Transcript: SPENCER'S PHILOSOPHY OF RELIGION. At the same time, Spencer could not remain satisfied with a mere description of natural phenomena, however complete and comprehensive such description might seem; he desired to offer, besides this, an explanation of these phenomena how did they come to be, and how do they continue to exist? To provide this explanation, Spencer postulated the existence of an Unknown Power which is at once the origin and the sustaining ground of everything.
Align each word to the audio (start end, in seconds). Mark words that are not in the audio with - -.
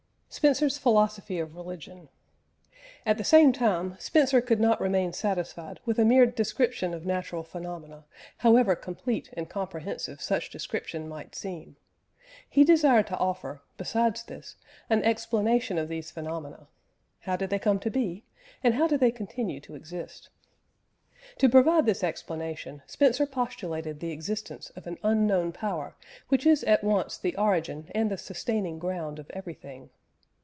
SPENCER'S 0.33 0.77
PHILOSOPHY 0.77 1.39
OF 1.39 1.55
RELIGION. 1.57 2.07
At 3.05 3.17
the 3.17 3.23
same 3.25 3.51
time, 3.51 3.97
Spencer 3.99 4.39
could 4.39 4.61
not 4.61 4.79
remain 4.79 5.11
satisfied 5.11 5.81
with 5.85 5.99
a 5.99 6.05
mere 6.05 6.25
description 6.25 6.93
of 6.93 7.05
natural 7.05 7.43
phenomena, 7.43 8.05
however 8.37 8.73
complete 8.77 9.29
and 9.33 9.49
comprehensive 9.49 10.21
such 10.21 10.49
description 10.49 11.09
might 11.09 11.35
seem; 11.35 11.75
he 12.49 12.63
desired 12.63 13.07
to 13.07 13.17
offer, 13.17 13.61
besides 13.75 14.23
this, 14.23 14.55
an 14.89 15.03
explanation 15.03 15.77
of 15.77 15.89
these 15.89 16.11
phenomena 16.11 16.67
how 17.19 17.35
did 17.35 17.49
they 17.49 17.59
come 17.59 17.77
to 17.79 17.91
be, 17.91 18.23
and 18.63 18.75
how 18.75 18.87
do 18.87 18.97
they 18.97 19.11
continue 19.11 19.59
to 19.59 19.75
exist? 19.75 20.29
To 21.39 21.49
provide 21.49 21.85
this 21.85 22.05
explanation, 22.05 22.83
Spencer 22.87 23.25
postulated 23.25 23.99
the 23.99 24.11
existence 24.11 24.69
of 24.77 24.87
an 24.87 24.97
Unknown 25.03 25.51
Power 25.51 25.97
which 26.29 26.45
is 26.45 26.63
at 26.63 26.85
once 26.85 27.17
the 27.17 27.35
origin 27.35 27.91
and 27.93 28.09
the 28.09 28.17
sustaining 28.17 28.79
ground 28.79 29.19
of 29.19 29.29
everything. 29.31 29.89